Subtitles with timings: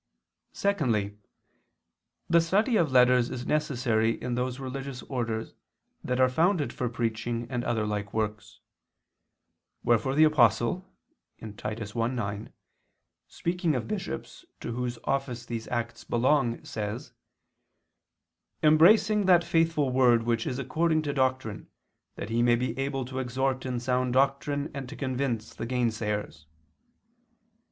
[0.51, 1.19] Secondly,
[2.27, 5.53] the study of letters is necessary in those religious orders
[6.03, 8.61] that are founded for preaching and other like works;
[9.83, 10.91] wherefore the Apostle
[11.55, 12.51] (Titus 1:9),
[13.27, 17.11] speaking of bishops to whose office these acts belong, says:
[18.63, 21.67] "Embracing that faithful word which is according to doctrine,
[22.15, 26.47] that he may be able to exhort in sound doctrine and to convince the gainsayers."